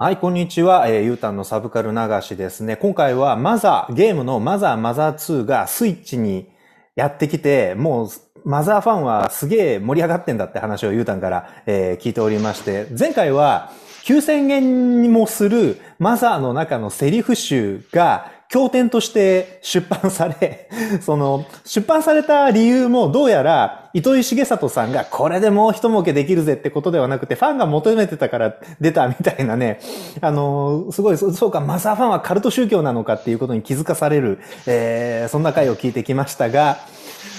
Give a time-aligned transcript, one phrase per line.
[0.00, 0.86] はい、こんにちは。
[0.86, 2.76] えー、ゆうたんのサブカル流しですね。
[2.76, 6.48] 今回はマザー、ゲームのマザーマザー2がスイッチに
[6.94, 8.08] やってきて、もう
[8.44, 13.72] マザーファンはすげえ盛り上がってんだって話をゆうたんから、えー、聞いておりまして、前回は
[14.04, 20.70] 9000円にもするマザーの中のセリフ集が経典として出版され、
[21.02, 29.80] その、出版された理由もどうやら、糸井重里さんがこれでもう一儲けできるぜってことではなくて、ファンが求めてたから出たみたいなね、
[30.22, 36.78] あの、すごい、そうか、マザーファンはカルト宗教なのかっていうことに気づかされる、えー、そんな回を聞いてきましたが、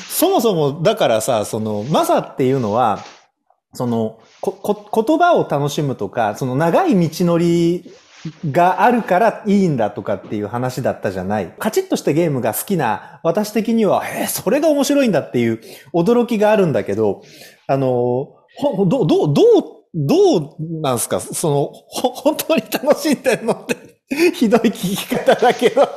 [0.10, 3.00] そもそも、だからさ、その、マザーっていうのは、
[3.74, 7.92] その、こ、こ、言葉を楽しむとか、その長い道のり
[8.52, 11.54] があるからいいんだとかっていう話だったじゃない。
[11.58, 15.62] カチッとしたゲームが好きな私的には、えー、それが面白いんだっていう
[15.94, 17.22] 驚きがあるんだけど、
[17.68, 17.88] あの、
[18.58, 21.20] ほ、ど、ど、どう、どうなんすか？
[21.20, 23.76] その、ほ、本当に楽しんでんのって、
[24.34, 25.88] ひどい聞き方だけど。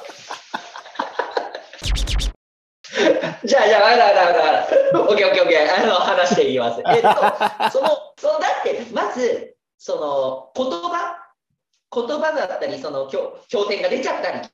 [3.45, 5.01] じゃあ、じゃあ、わかったわかったわかった。
[5.01, 5.83] オッケーオッケーオッケー。
[5.83, 6.83] あの、話していきます。
[6.87, 7.09] えっと、
[7.71, 11.17] その、その、だって、まず、その、言葉
[11.95, 14.49] 言葉だったり、その経典が出ちゃったり、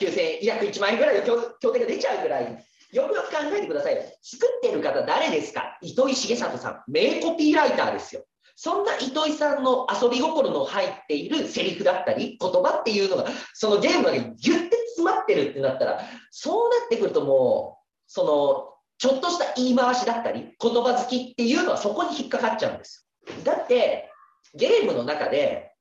[0.00, 3.94] 9000約1万円ぐらいの経典が出ちゃうぐらい、よくよく考えてください。
[4.22, 5.78] 作ってる方誰ですか？
[5.82, 6.82] 糸井重里さん。
[6.86, 8.24] 名コピーライターですよ。
[8.54, 23.06] そんな糸井さんの遊び心の入っているセリフだったり、言葉っていうのが、そのゲームにギュッて詰まってるってなったら、そうなってくるともう、その、ちょっとした言い回しだったり、言葉好きっていうのはそこに引っかかっちゃうんです。
[23.44, 24.10] だって、
[24.54, 25.72] ゲームの中で、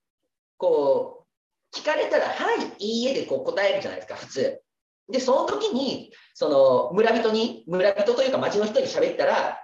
[0.57, 1.25] こ
[1.73, 4.61] う、聞かれたら、はい、いいえでこう答えるじゃないですか、普通。
[5.09, 9.59] で、その時に、その村人に、村人というか町の人に喋ったら、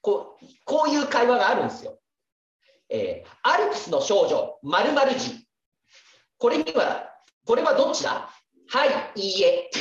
[0.00, 1.98] こう、こういう会話があるんですよ。
[2.88, 5.46] えー、アルプスの少女、まる字。
[6.38, 7.10] これには、
[7.44, 8.30] これはどっちだ？
[8.68, 9.70] はい、いいえ。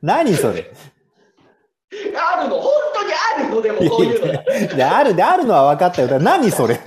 [0.00, 0.70] 何それ、
[3.38, 4.32] るの、でもこういうの
[4.76, 4.98] が。
[4.98, 6.20] あるで、あるのは分かったよ。
[6.20, 6.80] 何それ？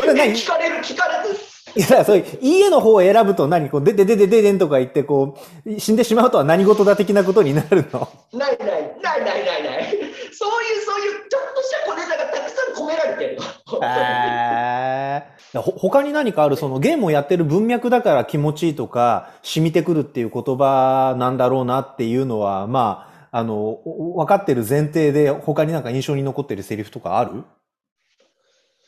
[0.00, 0.32] それ何？
[0.32, 1.36] 聞かれる、聞かれる。
[1.76, 3.70] いや、そういう、家の方を選ぶと何？
[3.70, 8.08] こう、ででででででんとか言って、こう、死んでしまうとは何事だ的なことになるの？
[8.32, 8.68] ないない、
[9.02, 9.84] ないないないない。
[10.32, 13.44] そういう、そういう、ちょっとした小ネタがたくさん込められてるの。
[13.82, 16.56] へほ他に何かある？
[16.56, 23.80] そのゲームをやってる文脈だから気持ちいいとか染みてくるっていう言葉なんだろうなっていうのは、まあ、あの、
[24.16, 27.44] 分かってる前提で他になんか印象に残ってるセリフとかある？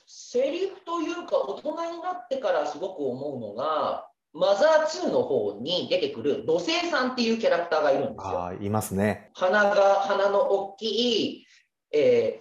[0.07, 8.45] セリフというか、大人になってからすごく思うのが、マザー2の方に出てくる土星さんっていうキャラクターがいるんですよ。
[8.45, 9.31] あいますね。
[9.35, 11.47] 鼻が、鼻の大きい、
[11.93, 12.41] え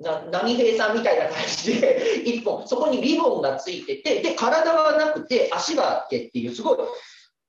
[0.00, 6.78] ー、な波平さんみたいな感じで、 一本、そこにリボンがついてて、で、体はなくて足があってっていう、すごい、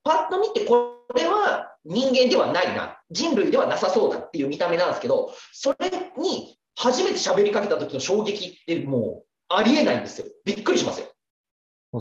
[0.04, 10.28] パッと見て、これは人間ではないな、人類ではなさそうだっていう見た目なんですけど、それに初めて喋りかけた時の衝撃ってもうありえないんですよ。
[10.46, 11.08] びっくりしますよ。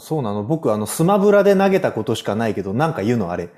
[0.00, 0.44] そうなの？
[0.44, 3.48] 僕、あの、スマブラで投げたことしかないけど、なんか言うのあれ？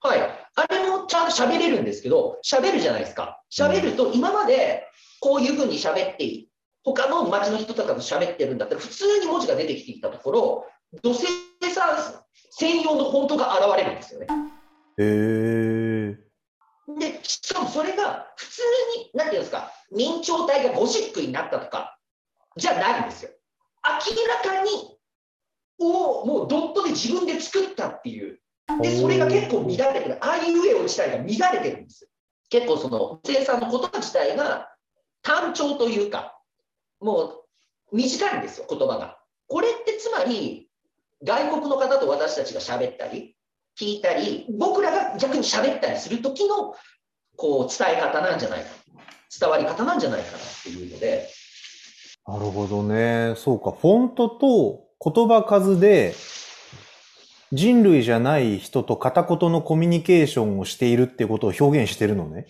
[0.00, 0.20] はい。
[0.54, 3.42] あれもちゃんと喋れるんですけど、喋るじゃないですか。
[3.52, 4.86] 喋ると、今まで
[5.20, 6.48] こういうふうに喋っていい。
[6.84, 10.66] 他の街の人とかと喋ってるんだったら、普通に文字が出てきていたところ、
[11.02, 11.26] 土星
[11.72, 12.22] さん
[12.54, 14.26] 専用のフォントが現れるんですよね。
[14.98, 16.16] へ
[16.98, 18.62] で、しかもそれが普通
[18.98, 21.98] に、なんていうんですか、明朝体がゴシックになったとか、
[22.56, 23.30] じゃないんですよ。
[23.84, 24.98] 明らかに、
[25.80, 28.38] をもうドットで自分で作ったっていう。
[28.82, 30.18] で、それが結構乱れてる。
[30.20, 32.10] ああいう絵を自体が乱れてるんですよ。
[32.50, 34.68] 結構その、生産の言葉自体が
[35.22, 36.38] 単調というか、
[37.00, 37.44] も
[37.90, 39.18] う短いんですよ、言葉が。
[39.48, 40.68] これってつまり、
[41.24, 43.36] 外国の方と私たちが喋ったり、
[43.78, 46.74] 聞いたり、僕らが逆に喋ったりする時の
[47.36, 48.66] こう伝え方なんじゃないか、
[49.38, 51.28] 伝わり方なんじゃないかなっていうので。
[52.26, 53.34] なるほどね。
[53.36, 53.72] そうか。
[53.72, 56.14] フォントと言葉数で
[57.52, 62.46] 人類じゃない人と片言のコミュニケーションをしているっていうことを表現してるのね。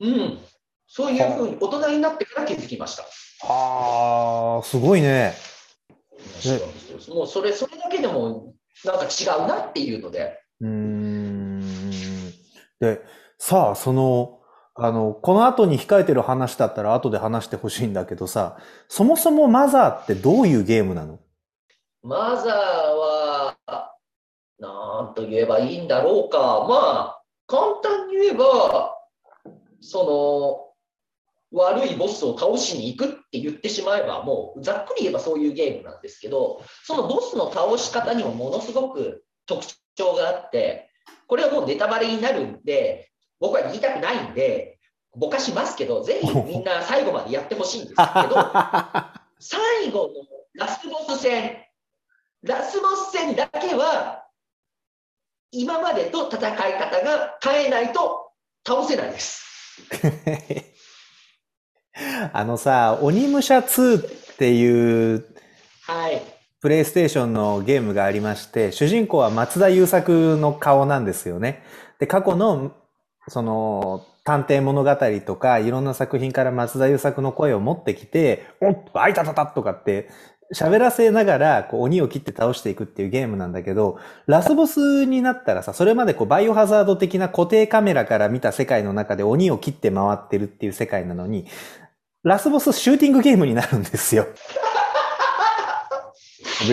[0.00, 0.38] うん。
[0.86, 3.04] そういうふうに大人になってから気づきました。
[3.46, 5.34] はあ、すごいね。
[6.44, 6.60] ね
[7.14, 8.54] もうそれ、それだけでも
[8.84, 10.40] なんか違うなっていうので。
[10.60, 11.60] うん。
[12.80, 13.00] で、
[13.38, 14.40] さあ、その、
[14.74, 18.56] あの、この後に控えてる話だったら後で話してほしいんだけどさ、
[18.88, 21.20] そもそもマザーってどういうゲームなの？
[22.02, 23.56] マザーは、
[24.58, 26.38] なんと言えばいいんだろうか。
[26.68, 26.74] ま
[27.18, 28.96] あ、簡単に言えば、
[29.80, 30.63] その、
[31.54, 39.64] 悪いボスを倒しに行くって言ってしまえば、もうざっくり言えばそういうゲームなんですけど、そのボスの倒し方にもものすごく特
[39.94, 40.90] 徴があって、
[41.28, 43.08] これはもうネタバレになるんで、
[43.38, 44.78] 僕は言いたくないんで、
[45.16, 48.36] ぼかしますけど、ぜひみんな最後までやってほしいんですけど、
[49.38, 50.14] 最後の
[50.54, 51.64] ラスボス戦、
[52.42, 54.26] ラスボス戦だけは、
[55.52, 58.32] 今までと戦い方が変えないと
[58.66, 59.44] 倒せないです。
[62.32, 65.24] あのさ、鬼武者2っていう
[65.86, 66.22] はい。
[66.62, 71.62] プレイステーションのゲームがありまして、主人公は松田優作の顔なんですよね。
[71.98, 72.72] で、過去の、
[73.28, 74.96] その、探偵物語
[75.26, 80.08] とか、いろんな作品から松田優作の声を持ってきて、おっあいたたたとかって、
[80.54, 91.46] 喋らせながら、こう、鬼を切って倒していくっていうゲームなんだけど、ラスボスになったらさ、それまでこう、バイオハザード的な固定カメラから見た世界の中で鬼を切って回ってるっていう世界なのに、
[92.24, 94.26] ラスボスシューティングゲームになるんですよ。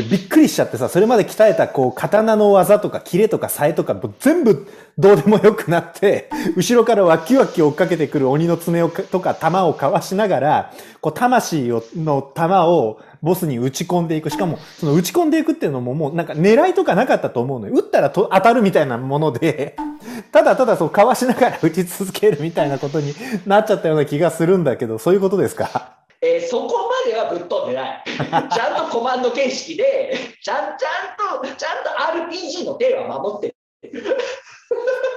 [0.10, 4.66] びっくりしちゃってさ、それまで鍛えたこう、刀の技とか、キレとか、さえとか、も全部
[4.98, 14.30] どうでもよくなって、後ろからワキワキ追っかけてくる鬼の爪をとか、弾をかわしながら、こう、魂を、の弾をボスに打ち込んでいく。
[14.30, 17.74] しかも、その打ち込んでいくっていうのももうなんか狙いとかなかったと思うのよ。
[17.76, 19.76] 撃ったらと当たるみたいなもので、
[20.32, 23.14] ただただそう、かわしながら 打ち続けるみたいなことに
[23.46, 25.98] なっちゃったような気がするんだけど、そういうことですか？
[26.24, 28.04] えーそこまではぶっ飛んでない。
[28.06, 33.56] ちゃんとコマンド形式で、ちゃん、ちゃんと、ちゃんと RPG の手は守って
[33.88, 34.04] る。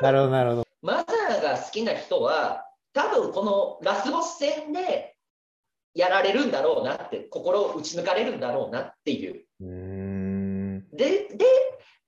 [0.01, 0.65] なるほど、なるほど。
[0.83, 2.65] マザーが好きな人は、
[2.95, 5.14] 多分このラスボス戦で
[5.95, 9.45] やられるんだろうなって、心を打ち抜かれるんだろうなっていう。
[9.61, 10.97] う。
[10.97, 11.45] で、で、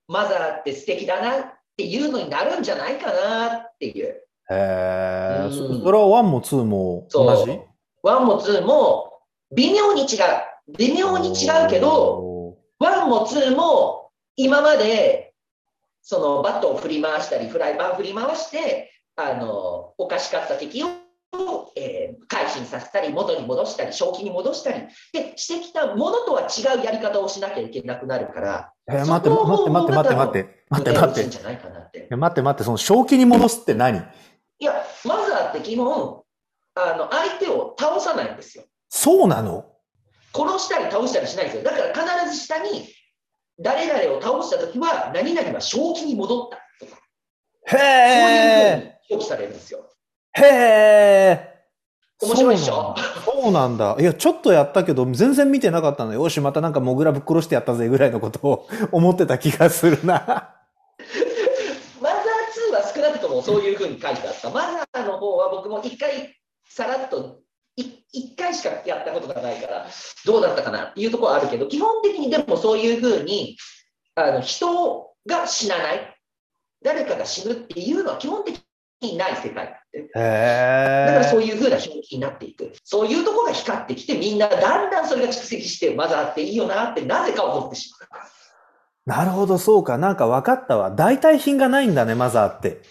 [0.08, 4.06] マザーって素敵だなっていうのになるんじゃないかなっていう。
[4.06, 9.12] へえ、うんそそれは1も2も同じ？1も2も
[9.54, 10.18] 微妙に違う。
[10.76, 15.32] 微妙に違うけど、1も2も今まで
[16.02, 21.65] そのバットを振り回したり、フライパン振り回して、あのおかしかった敵を、えー
[22.28, 24.82] 改心させたり、元に戻したり、正気に戻したり
[25.12, 32.16] でしてきたものとは違うやり方をしなきゃいけなくなるから、えー待って、待って、待って、待って、待って、待って、待って。
[32.16, 33.98] 待って、待って、その正気に戻すって何？
[34.58, 36.22] いや、マザーって基本、
[36.74, 38.64] あの相手を倒さないんですよ。
[38.88, 39.64] そうなの？
[40.34, 41.64] 殺したり倒したりしないんですよ。
[41.64, 42.88] だから必ず下に、
[43.58, 47.00] 誰々を倒したときは、何々は正気に戻ったとか、
[47.69, 49.88] そういうふうへに表記されるんですよ。
[50.38, 51.56] え、へえ。
[52.22, 52.94] 面白いでしょ？
[53.24, 53.94] そうなんだ。
[53.94, 53.96] そうなんだ。
[54.00, 56.22] いや、ちょっとやったけど、全然見てなかったのよ。
[56.22, 60.54] よし、またなんかモグラぶっ殺してやったぜぐらいのことを 思ってた気がするな。
[62.00, 62.20] マザー
[62.70, 64.50] 2は少なくともそういうふうに書いてあった。
[64.50, 64.62] マ
[64.94, 66.34] ザーの方は僕も一回
[66.68, 67.40] さらっと
[67.76, 69.86] い一回しかやったことがないから、
[70.24, 70.84] どうだったかな？
[70.84, 73.58] っていうところはあるけど、基本的にでもそういうふうに
[74.14, 76.16] あの人が死なない、
[76.82, 78.58] 誰かが死ぬっていうのは基本的
[79.00, 79.81] にない世界。
[79.93, 81.46] へだからそうえ。
[81.46, 82.72] いうふうな表記になっていく。
[82.84, 88.08] そういうところが光ってきて、みんなだんだんそれが蓄積して、マザーっていいよなってなぜか思ってしまう。
[89.06, 89.98] なるほど、そうか。
[89.98, 90.90] なんか分かったわ。
[90.90, 92.82] 代替品がないんだね、マザーって。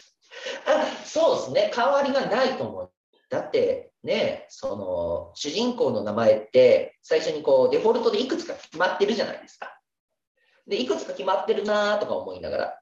[0.65, 2.91] あそうですね、代わりがないと思う。
[3.29, 9.79] だってね、その主人公の名前って、最初にこうデフォルトでいくつか決まってるじゃないですか。
[10.67, 12.79] で、いくつか決まってるなとか思いながら。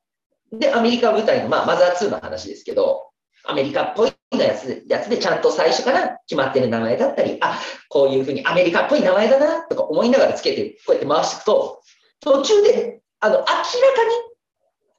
[0.52, 3.10] で、アメリカ舞台の、まあ、マザー2の話ですけど、
[3.46, 7.60] アメリカっぽいやつやつでちゃんと最初から決まってる名前だったり、あ
[7.90, 11.82] こういうふうにアメリカっぽい名前だなとか思いながらつけて、こうやって回していくと、
[12.22, 13.68] 途中であの明らかに、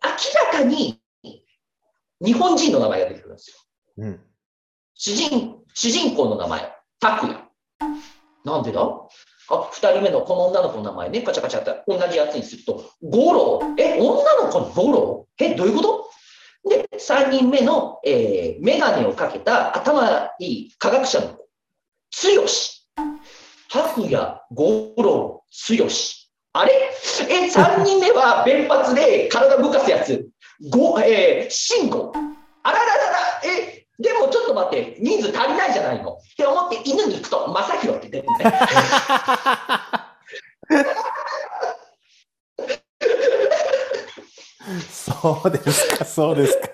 [0.03, 0.11] 明
[0.59, 1.01] らかに
[2.25, 3.57] 日本人の名前が出てくるんですよ。
[3.99, 4.21] うん。
[4.95, 7.41] 主人主人公の名前、拓也。
[8.45, 8.81] なんでだ？
[9.51, 13.61] あ、二人目のこの女の子の名前ね、カチャカチャって同じやつにすると、五郎。
[13.79, 15.27] え、女の子に五郎？
[15.39, 16.04] え、どういうこと？
[16.69, 21.49] で、三人目の、えー、メガネをかけた頭いい科学者の子、
[22.37, 22.47] 剛。
[23.71, 25.43] 拓也、五郎、
[25.79, 25.89] 剛。
[26.53, 26.73] あれ？
[27.29, 30.29] え、三人目は 弁髪で体動かすやつ、
[30.71, 32.13] ご、えー、慎吾。
[32.63, 38.53] あらららら、え、でもちょっと待って、人数足りないじゃないのって思って犬に行くと、正宏って出てるね。
[44.91, 46.69] そうですか、そうですか。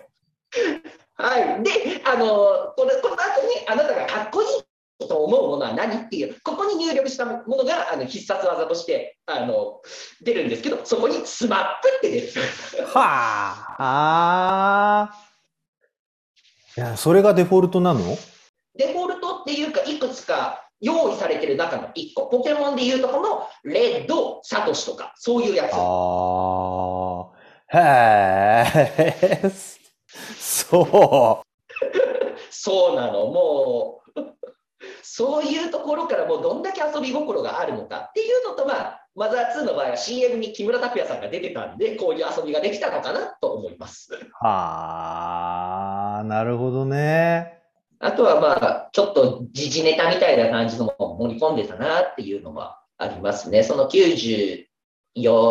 [1.15, 1.62] はい。
[1.62, 9.81] で、あの、これ、この後にあなたがかっこいいと思うものは何っていう、ここに入力したものがあの必殺技としてあの
[10.23, 12.87] 出るんですけど、そこにスマップって出る。
[12.87, 13.00] は
[13.79, 13.83] あ。
[13.83, 15.15] ああ。
[16.77, 18.00] いや、それがデフォルトなの？
[18.77, 22.27] デフォルトってっていうか、いくつか用意されてる中の1個。
[22.27, 25.73] ポケモンでいうとこのレッド、サトシとか、そういうやつ。
[25.73, 25.79] ああ。
[27.73, 29.50] へえ。
[30.39, 31.50] そう。
[32.50, 34.21] そうなの、もう、
[35.03, 44.12] そういうところからもうどんだけ遊び心があるのかっていうのと、まあ、マザー2の場合は CM に木村拓哉さんが出てたんで、こういう遊びができたのかなと思います。
[44.33, 47.59] はあ、なるほどね。
[47.99, 53.62] あとはまあ、ちょっと時事ネタみたいな感じのも盛り込んでたなっていうのはありますね。
[53.62, 54.67] その94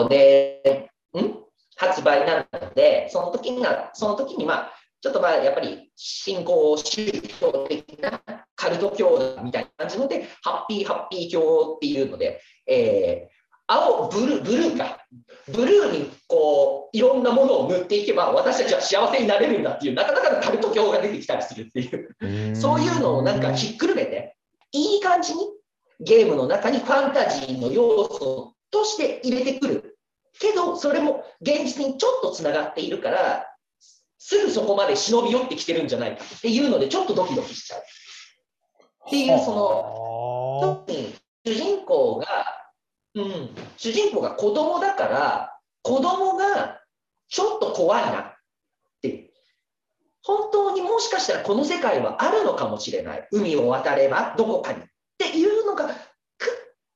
[0.10, 1.49] 年、ん？
[1.80, 7.10] 発売なので、その時には、その時にまあ、ちょっとまあ、やっぱり信仰宗
[7.40, 8.22] 教的な
[8.56, 13.40] カルト教みたいな感じので、ハッピーハッピー教っていうので、えー
[13.72, 15.06] 青、ブルー、ブルーか。
[15.54, 22.56] ブルーにこう、いろんなものを塗っていけば、私たちは幸せになれるんだっていう、なかなかのカルト教が出てきたりするっていう。
[22.56, 24.36] そういうのをなんかひっくるめて、
[24.72, 25.52] いい感じに
[26.00, 29.99] ゲームの中にファンタジーの要素として入れてくる。
[30.40, 33.46] けど、それも現実にちょっとつながっているから、
[34.18, 37.82] すぐそこまで忍び寄ってきてるんじゃないかっていうので、ちょっとドキドキしちゃう。
[37.82, 40.10] っていう、その、
[40.62, 41.16] の、特に
[41.46, 42.28] 主人公が、
[43.16, 46.82] うん、主人公が子供だから、子供が
[47.30, 48.34] ちょっと怖いなっ
[49.02, 49.32] て、
[50.24, 53.28] 本当にもしかしたらこの世界はあるのかもしれない。
[53.32, 54.80] 海を渡ればどこかに。
[54.80, 54.84] っ
[55.18, 55.96] ていうのが、くっ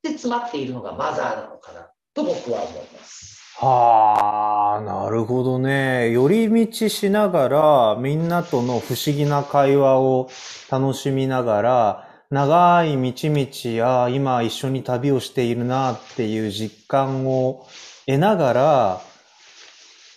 [0.02, 3.33] て詰まっているのがマザーなのかなと僕は思います。
[3.56, 6.12] はあ、なるほどね。
[6.12, 10.30] 寄り道しながら、みんなとの不思議な会話を
[10.72, 17.68] 楽しみながら、長い道々、ああ、今一緒に旅をしているなっていう実感を
[18.08, 19.02] 得ながら、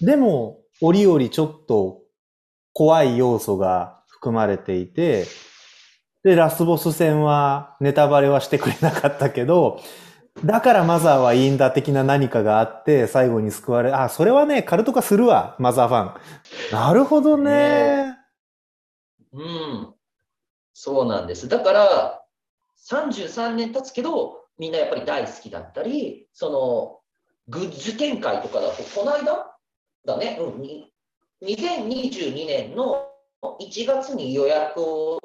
[0.01, 2.01] でも、折々ちょっと
[2.73, 5.27] 怖い要素が含まれていて、
[6.25, 9.81] で、ラスボス戦はネタバレはしてくれなかったけど、
[10.45, 16.15] だからマザーはいいんだ的な何かがあって、最後に救われ、あ、それはね、カルト化するわ、マザーファン。
[16.73, 18.17] なるほどね。
[19.33, 19.95] うん。
[20.75, 21.49] そうなんです。
[21.49, 22.23] だから、
[22.91, 27.01] 33年経つけど、みんなやっぱり大好きだったり、その、
[27.49, 29.57] グッズ展開とかだと、この間
[30.05, 30.61] だね、うん、
[31.47, 33.07] 2022年の
[33.43, 35.21] 1月に予約を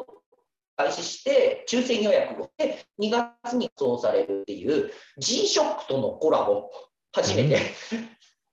[0.76, 6.70] 開始して、抽選予約をして、2月に送されるっていう、G-SHOCK とのコラボ、
[7.14, 7.60] 初めて、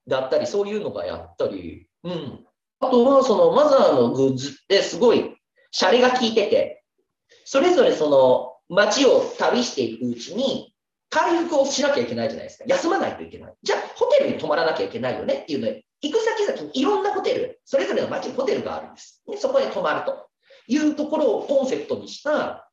[0.06, 2.46] だったり、そういうのがやったり、うん。
[2.80, 5.36] あとは、そのマザーのグッズってすごい、
[5.70, 6.84] シャレが効いてて、
[7.44, 10.74] それぞれその街を旅していくうちに、
[11.10, 12.64] 回復をしなきゃいけないじゃないですか。
[12.66, 13.54] 休まないといけない。
[13.62, 19.22] じゃあ、ホテルに泊まらなきゃいけないよねっていうので、行く先々にいろんなホテル、それぞれの街にホテルがあるんです。
[19.26, 20.27] でそこで泊まると
[20.68, 22.70] いうところをコンセプトにした、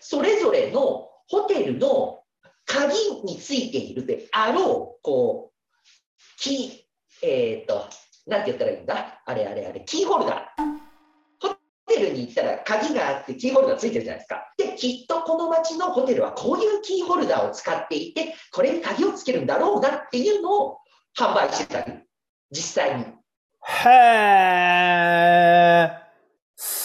[0.00, 2.22] それぞれのホテルの
[2.66, 5.54] 鍵についているであろう、こう、
[6.40, 7.86] キー、えっ、と、
[8.26, 9.20] なんて言ったらいいんだ？
[9.24, 10.64] あれあれあれ、キーホルダー。
[11.40, 11.54] ホ
[11.86, 14.52] テルに行ったら鍵があってキーホルダーついてるじゃないですか。
[14.58, 20.78] で、きっとこの街のホテルはこういうキーホルダーを使っていて、これに鍵をつけるんだろうなっていうのを
[21.18, 21.94] 販売してたり、
[22.50, 23.04] 実際に。
[23.62, 23.88] へ
[25.94, 26.07] え。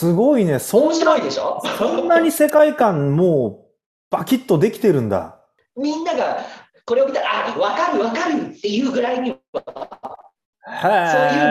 [0.04, 0.60] すごいね。
[0.60, 1.62] そ面ん白いでしょ？
[1.78, 5.40] そんなに世界観もうバキッとできてるんだ。
[5.78, 6.46] みんなが
[6.86, 9.64] これを見たら、あ、わかるわかるっていうぐらいには。
[10.76, 11.48] そういう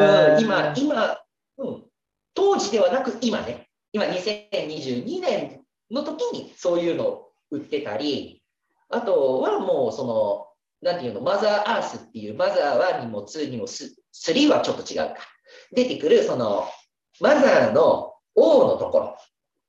[0.00, 1.18] のを、うん、今、今、
[1.58, 1.84] うん、
[2.32, 8.42] 当時ではなく今ね、今2022年の時にそういうのを売ってたり、
[8.88, 15.16] あとはもうその、なんていうの、マザーアースっていう、マザー1にも2にも3はちょっと違うか。
[15.74, 16.66] 出てくる、その、
[17.20, 19.16] マザーの O のところ、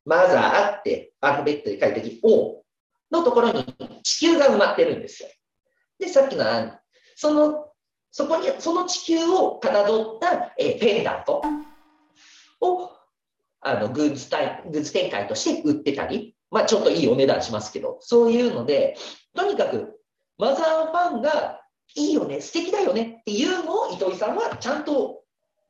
[0.06, 2.64] マザーってアルファベットで書いた時 O
[3.12, 3.66] のところに
[4.04, 5.30] 地球が埋まってるんですよ。
[6.00, 6.46] で、さっきの
[7.16, 7.68] その、
[8.12, 11.42] そこに、その地球をかたどった、えペンダント
[12.62, 12.92] を、
[13.62, 18.96] あの、グッズ体、グッズ展開として売ってたり、まあちょっといいお値段しますけど、そういうので、
[19.36, 20.00] とにかく、
[20.38, 21.62] マザーファンが
[21.96, 25.23] いいよね、素敵だよねっていうのを糸井さんはちゃんと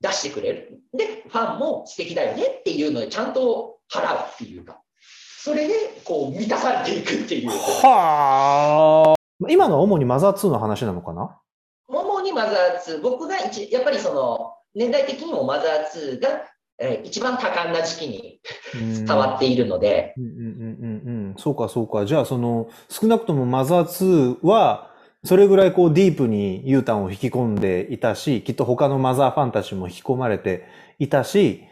[0.04, 0.82] 出してくれる。
[0.94, 4.80] で、ファンも素敵だよねっていうのでちゃんと払うっていうか、
[5.40, 7.50] それでこう満たされていくっていう。
[7.50, 9.50] はあ。
[9.50, 11.40] 今のは主にマザー2の話なのかな？
[11.88, 16.30] 主にマザー2、僕が一やっぱりその年代的にもマザー2が、
[16.80, 18.42] えー一番多感な時期に
[18.74, 21.36] 伝伝わっているので、うんうんうんうんうん。
[21.38, 22.06] そうかそうか。
[22.06, 24.92] じゃあその、少なくともマザー2は、
[25.26, 30.66] それぐらいこうディープにユータンを引き込んでいたし、きっと他のマザーファンたちも引き込まれて
[31.00, 31.64] いたし、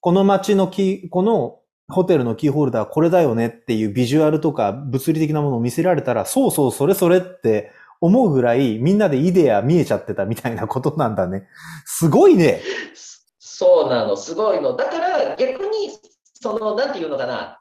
[0.00, 7.70] この街のき、このホテルのキーホルダーこれだよねっていうビジュアルとか物理的なものを見せられたら、そうそうそれそれって
[8.00, 11.46] 思うぐらいみんなでイデア見えちゃってたみたいなことなんだね。
[11.84, 12.60] すごいね。
[13.38, 14.74] そうなの、すごいの。
[14.74, 15.90] だから逆に、
[16.34, 17.60] その、なんていうのかな、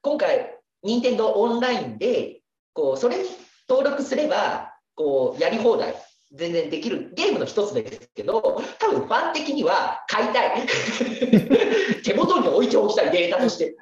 [0.00, 2.40] 今回、任天堂オンラインで、
[2.72, 3.24] こう、それに
[3.68, 5.94] 登録すれば、こう、やり放題。
[6.32, 10.66] 全然できるゲームの一つですけど、多分ファン的には買いたい。
[12.02, 13.70] 手元に置いておきたいデータとして。
[13.70, 13.74] っ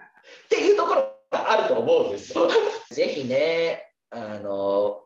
[0.51, 2.49] ていうところがあると思うんですよ。
[2.93, 5.01] ぜひね、あの、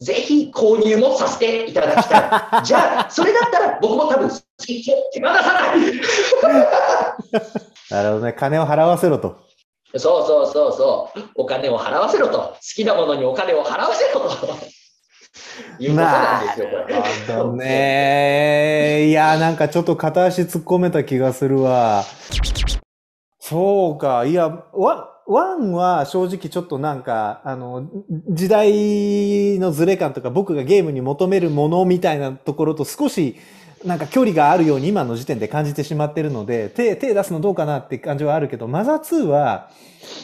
[0.00, 2.64] ぜひ購入もさせていただきたい。
[2.64, 5.80] じゃあ、それだったら僕も多分、手放さない
[7.90, 8.32] なるほどね。
[8.34, 9.49] 金を払わせろと。
[9.96, 11.20] そうそうそうそう。
[11.34, 12.38] お金を払わせろと。
[12.38, 14.30] 好きなものにお金を払わせろと。
[15.78, 17.64] いうことなんですよ、これ。
[17.66, 19.08] ね。
[19.08, 22.04] いや、なんかちょっと片足突っ込めた気がするわ。
[23.40, 24.24] そうか。
[24.24, 27.88] いや、わ、ワンは正直ちょっとなんか、あの、
[28.28, 33.36] 時代のズレ感とか僕がゲームに求めるものみたいなところと少し
[33.84, 39.70] なんか距離があるように今の時点で感じてしまってるので、手、手出すのどうかなって感じはあるけど、マザー2は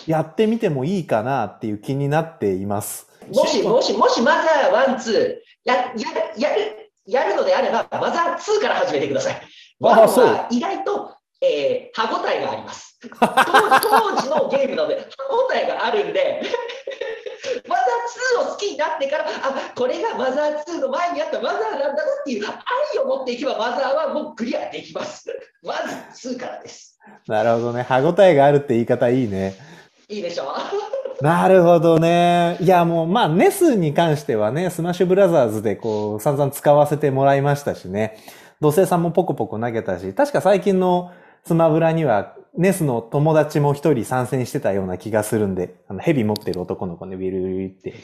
[0.06, 3.06] やってみてもいいかなっていう気になっています。
[3.32, 5.92] もし、もし、もしマザー1、2、や、や、
[6.36, 9.42] やる、やるのであれば、マザー2から始めてください。
[9.80, 12.98] 1は意外と、えー、歯応えがあります。
[13.00, 16.42] 当時のゲームなので、歯応えがあるんで、
[17.68, 25.26] マザー2を好きになってから、あこれがマザー2の前にあったマザーなんだなっていう愛を持っていけば、マザーはもうクリアできます。
[25.62, 25.74] ま
[26.12, 26.98] ず2からです。
[27.26, 27.82] なるほどね。
[27.82, 29.54] 歯応えがあるって言い方いいね。
[30.08, 30.46] いいでしょ？
[31.22, 32.58] なるほどね。
[32.60, 38.18] いや、もう、まあ、ネスに関してはね、スマッシュブラザーズでこう、散々使わせてもらいましたしね。
[38.60, 41.10] 土星さんもポコポコ投げたし、確か最近の
[41.46, 47.94] スマブラには、ネスの友達も一人参戦してたような気がするんで、あの、ヘビ持ってる男の子ね、ウィルウィルって。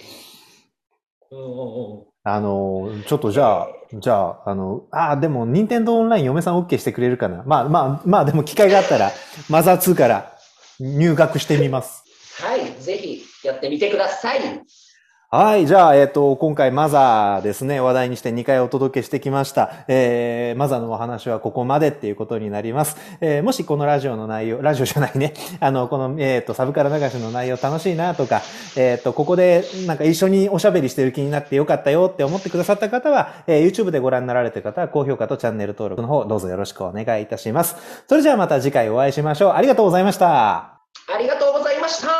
[2.25, 7.43] あの、ちょっとじゃあ、じゃあ、あの、ああ、でも、任天堂オンライン嫁さん OK してくれるかな。
[7.47, 9.11] まあまあ、まあでも機会があったら、
[9.49, 10.37] マザー2から
[10.79, 12.05] 入学してみます。
[12.41, 14.41] はい、ぜひやってみてください。
[15.35, 15.67] はい。
[15.67, 19.87] じゃあ、えっ、ー、と、今回マザーですね、話題にして2回お届けしてきました。
[19.89, 22.99] えー、マザーのお話はここまでっていうことになります。
[23.23, 28.43] えー、もしこのラジオの内容、ラジオじゃないね、 あの、この、えっ、ー、と、サブカル流しの内容楽しいなとか、
[28.77, 37.77] えっ、ー、と、ここでなんか一緒におしゃべりしてる気になってよかったよって思ってくださった方は、えー、YouTube でご覧になられてる方は高評価とチャンネル登録の方、どうぞよろしくお願いいたします。
[38.07, 39.53] それじゃあまた次回お会いしましょう。
[39.53, 40.29] ありがとうございました。
[40.29, 42.12] ありがとうございました。